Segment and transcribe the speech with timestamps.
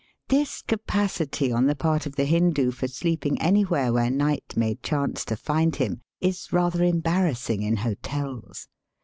[0.29, 5.23] This capacity on the part of the Hindoo for sleeping anywhere where night may chance
[5.25, 8.67] to find him is rather embarrassing in hotels.